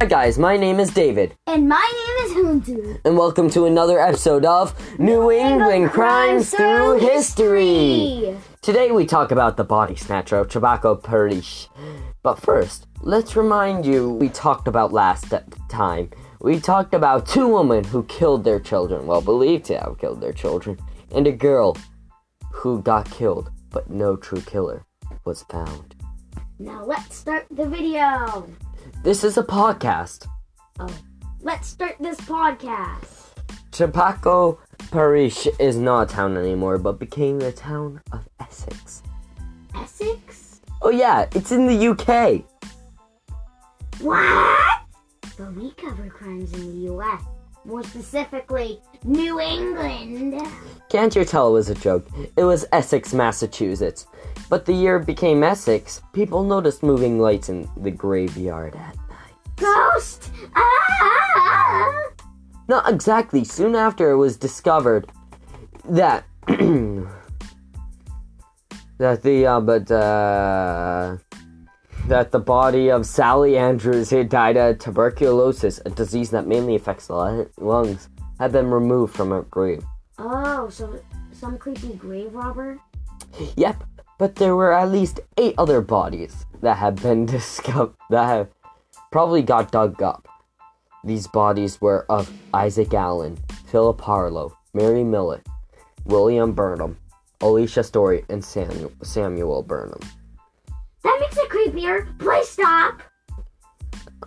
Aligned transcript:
Hi 0.00 0.06
guys, 0.06 0.38
my 0.38 0.56
name 0.56 0.78
is 0.78 0.90
David, 0.92 1.34
And 1.46 1.68
my 1.68 1.92
name 2.06 2.26
is 2.26 2.44
Hunter. 2.44 3.00
and 3.04 3.16
welcome 3.16 3.48
to 3.50 3.64
another 3.64 3.98
episode 3.98 4.44
of 4.44 4.74
New 4.98 5.30
England 5.30 5.90
Crimes 5.90 6.50
Through 6.50 6.98
History. 6.98 8.36
Today 8.62 8.90
we 8.90 9.06
talk 9.06 9.30
about 9.30 9.56
the 9.56 9.64
body 9.64 9.96
snatcher 9.96 10.36
of 10.38 10.48
Chebacco 10.48 11.02
Parish. 11.02 11.68
But 12.22 12.40
first, 12.40 12.86
let's 13.00 13.36
remind 13.36 13.86
you 13.86 14.10
we 14.10 14.28
talked 14.28 14.68
about 14.68 14.92
last 14.92 15.32
time. 15.70 16.10
We 16.40 16.60
talked 16.60 16.92
about 16.94 17.26
two 17.26 17.48
women 17.48 17.84
who 17.84 18.02
killed 18.04 18.44
their 18.44 18.60
children, 18.60 19.06
well, 19.06 19.22
believed 19.22 19.64
to 19.66 19.78
have 19.78 19.98
killed 19.98 20.20
their 20.20 20.32
children, 20.32 20.78
and 21.10 21.26
a 21.26 21.32
girl 21.32 21.76
who 22.52 22.82
got 22.82 23.10
killed, 23.10 23.50
but 23.70 23.88
no 23.90 24.16
true 24.16 24.42
killer 24.42 24.84
was 25.24 25.42
found. 25.44 25.94
Now 26.58 26.84
let's 26.84 27.16
start 27.16 27.46
the 27.50 27.66
video. 27.66 28.46
This 29.06 29.22
is 29.22 29.38
a 29.38 29.42
podcast. 29.44 30.26
Oh, 30.80 30.92
let's 31.40 31.68
start 31.68 31.94
this 32.00 32.20
podcast. 32.22 33.36
Chebacco 33.70 34.58
Parish 34.90 35.46
is 35.60 35.76
not 35.76 36.10
a 36.10 36.12
town 36.12 36.36
anymore, 36.36 36.76
but 36.76 36.98
became 36.98 37.38
the 37.38 37.52
town 37.52 38.00
of 38.10 38.28
Essex. 38.40 39.04
Essex? 39.76 40.60
Oh 40.82 40.90
yeah, 40.90 41.28
it's 41.36 41.52
in 41.52 41.68
the 41.68 41.86
UK. 41.86 42.42
What? 44.00 44.80
But 45.38 45.54
we 45.54 45.70
cover 45.76 46.08
crimes 46.08 46.52
in 46.54 46.68
the 46.72 46.86
U.S. 46.90 47.22
More 47.64 47.84
specifically, 47.84 48.80
New 49.04 49.40
England. 49.40 50.40
Can't 50.88 51.14
you 51.14 51.24
tell 51.24 51.50
it 51.50 51.52
was 51.52 51.68
a 51.68 51.76
joke? 51.76 52.08
It 52.36 52.42
was 52.42 52.66
Essex, 52.72 53.14
Massachusetts. 53.14 54.08
But 54.48 54.64
the 54.64 54.72
year 54.72 54.96
it 54.96 55.06
became 55.06 55.42
Essex, 55.42 56.02
people 56.12 56.44
noticed 56.44 56.82
moving 56.82 57.20
lights 57.20 57.48
in 57.48 57.68
the 57.76 57.90
graveyard 57.90 58.74
at. 58.74 58.95
Ghost! 59.56 60.30
Ah! 60.54 62.02
Not 62.68 62.88
exactly. 62.88 63.44
Soon 63.44 63.74
after 63.74 64.10
it 64.10 64.16
was 64.16 64.36
discovered 64.36 65.10
that 65.84 66.24
that 68.98 69.22
the 69.22 69.46
uh, 69.46 69.60
but 69.60 69.90
uh, 69.90 71.16
that 72.08 72.30
the 72.32 72.38
body 72.38 72.90
of 72.90 73.06
Sally 73.06 73.56
Andrews, 73.56 74.10
who 74.10 74.24
died 74.24 74.56
of 74.56 74.78
tuberculosis, 74.78 75.80
a 75.84 75.90
disease 75.90 76.30
that 76.30 76.46
mainly 76.46 76.74
affects 76.74 77.08
the 77.08 77.48
lungs, 77.58 78.08
had 78.38 78.52
been 78.52 78.70
removed 78.70 79.14
from 79.14 79.30
her 79.30 79.42
grave. 79.42 79.84
Oh, 80.18 80.68
so 80.68 81.00
some 81.32 81.58
creepy 81.58 81.94
grave 81.94 82.34
robber? 82.34 82.78
Yep, 83.56 83.84
but 84.18 84.36
there 84.36 84.56
were 84.56 84.72
at 84.72 84.90
least 84.90 85.20
eight 85.36 85.54
other 85.58 85.80
bodies 85.80 86.46
that 86.62 86.76
had 86.76 87.00
been 87.02 87.26
discovered 87.36 87.94
that 88.10 88.26
have 88.26 88.48
probably 89.16 89.40
got 89.40 89.72
dug 89.72 90.02
up. 90.02 90.28
These 91.02 91.26
bodies 91.26 91.80
were 91.80 92.04
of 92.10 92.30
Isaac 92.52 92.92
Allen, 92.92 93.38
Philip 93.64 93.98
Harlow, 93.98 94.54
Mary 94.74 95.04
Millett, 95.04 95.46
William 96.04 96.52
Burnham, 96.52 96.98
Alicia 97.40 97.82
Story, 97.82 98.26
and 98.28 98.44
Samuel, 98.44 98.92
Samuel 99.02 99.62
Burnham. 99.62 100.00
That 101.02 101.16
makes 101.18 101.38
it 101.38 101.48
creepier. 101.48 102.18
Please 102.18 102.46
stop. 102.46 103.00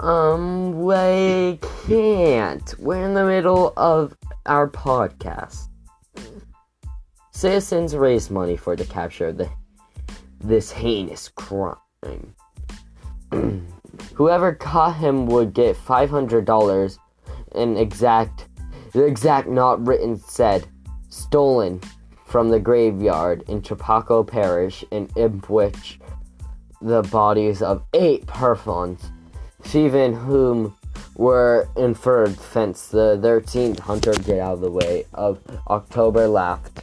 Um, 0.00 0.82
we 0.82 1.58
can't. 1.86 2.74
We're 2.78 3.04
in 3.04 3.12
the 3.12 3.26
middle 3.26 3.74
of 3.76 4.16
our 4.46 4.70
podcast. 4.70 5.68
Citizens 7.32 7.94
raised 7.94 8.30
money 8.30 8.56
for 8.56 8.74
the 8.74 8.86
capture 8.86 9.26
of 9.26 9.36
the, 9.36 9.50
this 10.40 10.72
heinous 10.72 11.28
crime. 11.28 12.34
Whoever 14.18 14.52
caught 14.52 14.96
him 14.96 15.26
would 15.26 15.54
get 15.54 15.76
five 15.76 16.10
hundred 16.10 16.44
dollars. 16.44 16.98
An 17.52 17.76
exact, 17.76 18.48
the 18.92 19.04
exact 19.04 19.48
not 19.48 19.86
written 19.86 20.18
said, 20.18 20.66
stolen 21.08 21.80
from 22.26 22.48
the 22.48 22.58
graveyard 22.58 23.44
in 23.46 23.62
Chebacco 23.62 24.26
Parish, 24.26 24.84
in 24.90 25.08
Ipswich, 25.14 26.00
the 26.82 27.02
bodies 27.02 27.62
of 27.62 27.84
eight 27.94 28.26
persons 28.26 29.00
Stephen, 29.62 30.12
whom 30.12 30.74
were 31.14 31.68
inferred 31.76 32.36
thence 32.52 32.88
the 32.88 33.20
13th 33.22 33.78
hunter 33.78 34.14
get 34.14 34.40
out 34.40 34.54
of 34.54 34.60
the 34.60 34.70
way 34.70 35.04
of 35.14 35.38
October 35.68 36.26
left. 36.26 36.82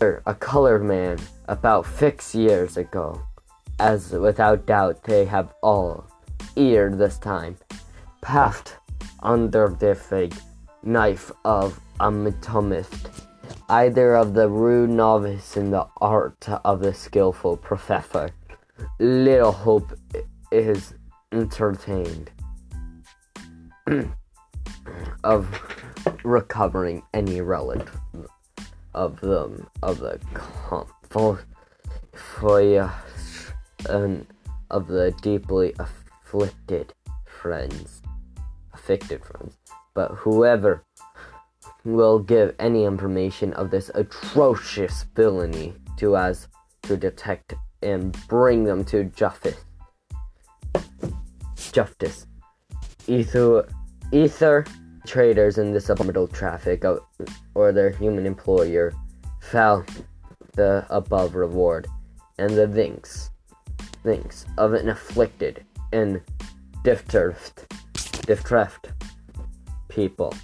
A 0.00 0.34
colored 0.34 0.82
man 0.82 1.18
about 1.46 1.86
six 1.86 2.34
years 2.34 2.76
ago, 2.76 3.20
as 3.78 4.10
without 4.10 4.66
doubt 4.66 5.04
they 5.04 5.24
have 5.24 5.54
all 5.62 6.04
eared 6.58 6.98
this 6.98 7.18
time, 7.18 7.56
passed 8.20 8.76
under 9.20 9.68
the 9.68 9.94
fig 9.94 10.34
knife 10.82 11.30
of 11.44 11.80
a 12.00 12.10
metomist, 12.10 13.10
either 13.68 14.16
of 14.16 14.34
the 14.34 14.48
rude 14.48 14.90
novice 14.90 15.56
in 15.56 15.70
the 15.70 15.86
art 16.00 16.48
of 16.64 16.80
the 16.80 16.92
skillful 16.92 17.56
professor. 17.56 18.30
Little 18.98 19.52
hope 19.52 19.92
is 20.50 20.94
entertained 21.32 22.30
of 25.24 25.46
recovering 26.24 27.02
any 27.14 27.40
relic 27.40 27.86
of 28.94 29.20
them 29.20 29.68
of 29.82 29.98
the 29.98 30.18
and 33.88 34.26
of 34.70 34.86
the 34.86 35.12
deeply 35.22 35.74
afflicted 36.28 36.92
friends 37.24 38.02
afflicted 38.74 39.24
friends 39.24 39.56
but 39.94 40.08
whoever 40.12 40.84
will 41.84 42.18
give 42.18 42.54
any 42.58 42.84
information 42.84 43.52
of 43.54 43.70
this 43.70 43.90
atrocious 43.94 45.04
villainy 45.14 45.72
to 45.96 46.14
us 46.14 46.48
to 46.82 46.96
detect 46.96 47.54
and 47.82 48.16
bring 48.28 48.64
them 48.64 48.84
to 48.84 49.04
justice 49.04 49.64
justice. 51.72 52.26
Either, 53.06 53.68
either 54.12 54.64
traders 55.06 55.58
in 55.58 55.72
this 55.72 55.88
abominable 55.88 56.28
traffic 56.28 56.84
of, 56.84 57.00
or 57.54 57.72
their 57.72 57.90
human 57.90 58.26
employer 58.26 58.92
fell 59.40 59.84
the 60.54 60.84
above 60.90 61.34
reward, 61.34 61.86
and 62.38 62.50
the 62.50 62.66
thanks, 62.66 63.30
thanks 64.02 64.44
of 64.56 64.74
an 64.74 64.88
afflicted 64.88 65.64
and 65.92 66.20
distressed, 66.84 67.66
distressed 68.26 68.88
people. 69.88 70.34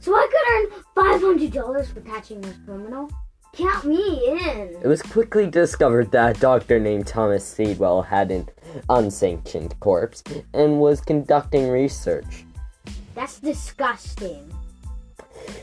So 0.00 0.14
I 0.14 0.28
could 0.30 0.54
earn 0.54 0.84
five 0.94 1.20
hundred 1.20 1.52
dollars 1.52 1.90
for 1.90 2.00
catching 2.00 2.40
this 2.40 2.56
criminal. 2.64 3.10
Count 3.54 3.84
me 3.86 4.28
in. 4.28 4.76
It 4.82 4.86
was 4.86 5.02
quickly 5.02 5.50
discovered 5.50 6.12
that 6.12 6.36
a 6.36 6.40
doctor 6.40 6.78
named 6.78 7.06
Thomas 7.06 7.44
Seedwell 7.44 8.06
had 8.06 8.30
an 8.30 8.48
unsanctioned 8.88 9.78
corpse 9.80 10.22
and 10.54 10.78
was 10.78 11.00
conducting 11.00 11.68
research. 11.68 12.44
That's 13.14 13.40
disgusting. 13.40 14.52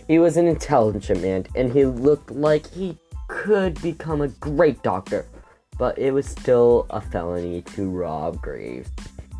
He 0.07 0.19
was 0.19 0.35
an 0.35 0.47
intelligent 0.47 1.21
man 1.21 1.45
and 1.55 1.71
he 1.71 1.85
looked 1.85 2.31
like 2.31 2.69
he 2.71 2.97
could 3.27 3.81
become 3.81 4.21
a 4.21 4.27
great 4.27 4.83
doctor, 4.83 5.25
but 5.77 5.97
it 5.97 6.11
was 6.11 6.25
still 6.25 6.85
a 6.89 7.01
felony 7.01 7.61
to 7.61 7.89
rob 7.89 8.41
graves. 8.41 8.89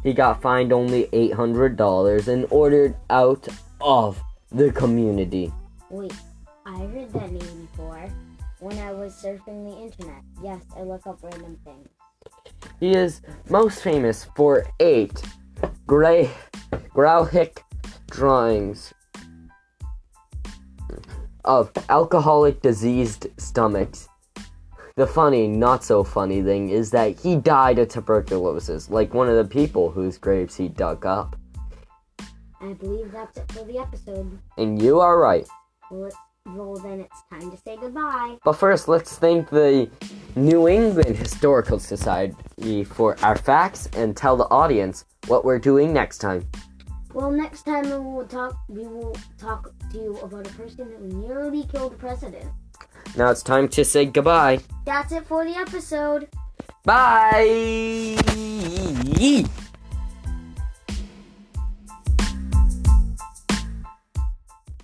He 0.04 0.14
got 0.14 0.42
fined 0.42 0.72
only 0.72 1.06
$800 1.08 2.28
and 2.28 2.46
ordered 2.52 2.96
out 3.10 3.48
of 3.82 4.22
the 4.52 4.72
community. 4.72 5.52
Wait, 5.90 6.14
I 6.66 6.78
heard 6.78 7.12
that 7.14 7.32
name 7.32 7.68
before 7.72 8.10
when 8.60 8.78
I 8.80 8.92
was 8.92 9.14
surfing 9.14 9.64
the 9.66 9.82
internet. 9.84 10.22
Yes, 10.44 10.62
I 10.78 10.84
look 10.84 11.06
up 11.08 11.20
random 11.24 11.58
things. 11.64 11.90
He 12.80 12.92
is 12.92 13.22
most 13.50 13.82
famous 13.82 14.28
for 14.36 14.66
eight 14.80 15.22
gray 15.88 16.30
graphic 16.90 17.64
drawings 18.10 18.94
of 21.44 21.72
alcoholic 21.90 22.62
diseased 22.62 23.28
stomachs. 23.38 24.08
The 24.98 25.06
funny, 25.06 25.46
not 25.46 25.84
so 25.84 26.06
funny 26.06 26.42
thing 26.42 26.70
is 26.70 26.90
that 26.92 27.20
he 27.20 27.36
died 27.36 27.80
of 27.80 27.90
tuberculosis, 27.90 28.90
like 28.90 29.14
one 29.14 29.28
of 29.28 29.36
the 29.36 29.44
people 29.44 29.92
whose 29.92 30.18
graves 30.18 30.56
he 30.56 30.70
dug 30.70 31.06
up. 31.06 31.36
I 32.62 32.72
believe 32.72 33.12
that's 33.12 33.38
it 33.38 33.52
for 33.52 33.66
the 33.66 33.78
episode. 33.78 34.40
And 34.58 34.82
you 34.82 35.02
are 35.02 35.20
right. 35.20 35.46
Well, 35.92 36.12
well 36.46 36.76
then 36.76 37.02
it's 37.02 37.24
time 37.30 37.52
to 37.52 37.58
say 37.58 37.76
goodbye. 37.76 38.38
But 38.46 38.54
first, 38.54 38.88
let's 38.88 39.18
thank 39.18 39.50
the 39.50 39.90
New 40.38 40.70
England 40.70 41.18
Historical 41.18 41.78
Society 41.78 42.86
for 42.86 43.18
our 43.22 43.36
facts 43.36 43.90
and 43.98 44.16
tell 44.16 44.38
the 44.38 44.46
audience 44.46 45.04
what 45.28 45.44
we're 45.44 45.60
doing 45.60 45.92
next 45.92 46.20
time. 46.20 46.48
Well, 47.14 47.32
next 47.32 47.64
time 47.64 47.84
we 47.90 47.98
will 47.98 48.28
talk. 48.28 48.58
We 48.70 48.88
will 48.88 49.18
talk 49.38 49.74
to 49.92 49.98
you 49.98 50.18
about 50.20 50.48
a 50.48 50.52
person 50.52 50.90
who 50.98 51.28
nearly 51.28 51.66
killed 51.66 51.92
the 51.92 51.98
president. 51.98 52.50
Now 53.16 53.30
it's 53.32 53.44
time 53.44 53.68
to 53.70 53.86
say 53.86 54.06
goodbye. 54.06 54.60
That's 54.86 55.12
it 55.12 55.26
for 55.26 55.46
the 55.46 55.56
episode. 55.56 56.28
Bye. 56.84 58.18